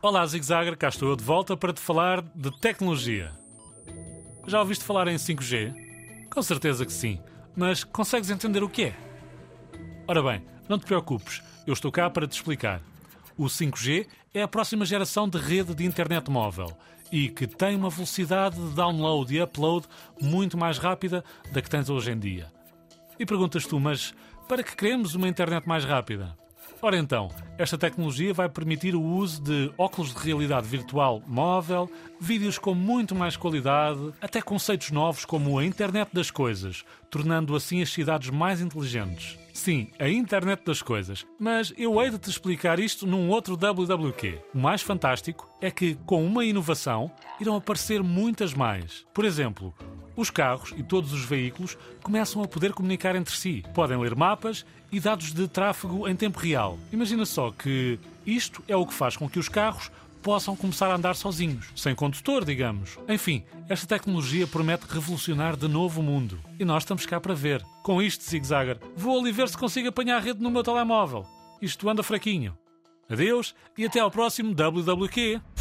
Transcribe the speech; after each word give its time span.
Olá, 0.00 0.24
Zigzagger, 0.24 0.78
cá 0.78 0.90
estou 0.90 1.08
eu 1.08 1.16
de 1.16 1.24
volta 1.24 1.56
para 1.56 1.72
te 1.72 1.80
falar 1.80 2.22
de 2.22 2.56
tecnologia. 2.60 3.32
Já 4.46 4.60
ouviste 4.60 4.84
falar 4.84 5.08
em 5.08 5.16
5G? 5.16 5.74
Com 6.32 6.40
certeza 6.40 6.86
que 6.86 6.92
sim, 6.92 7.20
mas 7.56 7.82
consegues 7.82 8.30
entender 8.30 8.62
o 8.62 8.68
que 8.68 8.84
é? 8.84 8.96
Ora 10.06 10.22
bem, 10.22 10.46
não 10.68 10.78
te 10.78 10.86
preocupes, 10.86 11.42
eu 11.66 11.72
estou 11.72 11.90
cá 11.90 12.08
para 12.08 12.28
te 12.28 12.32
explicar. 12.32 12.80
O 13.36 13.46
5G 13.46 14.06
é 14.32 14.40
a 14.40 14.46
próxima 14.46 14.86
geração 14.86 15.28
de 15.28 15.36
rede 15.36 15.74
de 15.74 15.84
internet 15.84 16.30
móvel 16.30 16.70
e 17.10 17.28
que 17.28 17.48
tem 17.48 17.74
uma 17.74 17.90
velocidade 17.90 18.54
de 18.54 18.76
download 18.76 19.34
e 19.34 19.42
upload 19.42 19.88
muito 20.20 20.56
mais 20.56 20.78
rápida 20.78 21.24
da 21.50 21.60
que 21.60 21.68
tens 21.68 21.90
hoje 21.90 22.12
em 22.12 22.18
dia. 22.20 22.52
E 23.18 23.26
perguntas 23.26 23.66
tu, 23.66 23.80
mas 23.80 24.14
para 24.48 24.62
que 24.62 24.76
queremos 24.76 25.16
uma 25.16 25.26
internet 25.26 25.66
mais 25.66 25.84
rápida? 25.84 26.36
Ora 26.80 26.96
então, 26.96 27.28
esta 27.58 27.76
tecnologia 27.76 28.32
vai 28.32 28.48
permitir 28.48 28.94
o 28.94 29.02
uso 29.02 29.42
de 29.42 29.72
óculos 29.76 30.14
de 30.14 30.20
realidade 30.20 30.68
virtual 30.68 31.20
móvel, 31.26 31.90
vídeos 32.20 32.56
com 32.56 32.72
muito 32.72 33.16
mais 33.16 33.36
qualidade, 33.36 34.12
até 34.20 34.40
conceitos 34.40 34.92
novos 34.92 35.24
como 35.24 35.58
a 35.58 35.64
internet 35.64 36.08
das 36.12 36.30
coisas, 36.30 36.84
tornando 37.10 37.56
assim 37.56 37.82
as 37.82 37.90
cidades 37.90 38.30
mais 38.30 38.60
inteligentes. 38.60 39.36
Sim, 39.52 39.90
a 39.98 40.08
internet 40.08 40.64
das 40.64 40.80
coisas. 40.80 41.26
Mas 41.36 41.74
eu 41.76 42.00
hei 42.00 42.10
de 42.10 42.18
te 42.18 42.30
explicar 42.30 42.78
isto 42.78 43.08
num 43.08 43.28
outro 43.28 43.56
WWQ. 43.56 44.38
O 44.54 44.58
mais 44.58 44.80
fantástico 44.80 45.50
é 45.60 45.72
que, 45.72 45.96
com 46.06 46.24
uma 46.24 46.44
inovação, 46.44 47.10
irão 47.40 47.56
aparecer 47.56 48.04
muitas 48.04 48.54
mais. 48.54 49.04
Por 49.12 49.24
exemplo, 49.24 49.74
os 50.18 50.30
carros 50.30 50.74
e 50.76 50.82
todos 50.82 51.12
os 51.12 51.24
veículos 51.24 51.78
começam 52.02 52.42
a 52.42 52.48
poder 52.48 52.72
comunicar 52.72 53.14
entre 53.14 53.34
si. 53.36 53.64
Podem 53.72 53.96
ler 53.98 54.16
mapas 54.16 54.66
e 54.90 54.98
dados 54.98 55.32
de 55.32 55.46
tráfego 55.46 56.08
em 56.08 56.16
tempo 56.16 56.40
real. 56.40 56.76
Imagina 56.92 57.24
só 57.24 57.52
que 57.52 57.98
isto 58.26 58.62
é 58.66 58.74
o 58.74 58.84
que 58.84 58.92
faz 58.92 59.16
com 59.16 59.28
que 59.28 59.38
os 59.38 59.48
carros 59.48 59.90
possam 60.22 60.56
começar 60.56 60.90
a 60.90 60.96
andar 60.96 61.14
sozinhos, 61.14 61.68
sem 61.76 61.94
condutor, 61.94 62.44
digamos. 62.44 62.98
Enfim, 63.08 63.44
esta 63.68 63.86
tecnologia 63.86 64.46
promete 64.46 64.86
revolucionar 64.88 65.56
de 65.56 65.68
novo 65.68 66.00
o 66.00 66.02
mundo. 66.02 66.40
E 66.58 66.64
nós 66.64 66.82
estamos 66.82 67.06
cá 67.06 67.20
para 67.20 67.34
ver. 67.34 67.64
Com 67.84 68.02
isto, 68.02 68.24
Zigzagger, 68.24 68.78
vou 68.96 69.20
ali 69.20 69.30
ver 69.30 69.48
se 69.48 69.56
consigo 69.56 69.88
apanhar 69.88 70.16
a 70.16 70.20
rede 70.20 70.42
no 70.42 70.50
meu 70.50 70.64
telemóvel. 70.64 71.24
Isto 71.62 71.88
anda 71.88 72.02
fraquinho. 72.02 72.58
Adeus 73.08 73.54
e 73.76 73.86
até 73.86 74.00
ao 74.00 74.10
próximo 74.10 74.52
WWQ. 74.52 75.57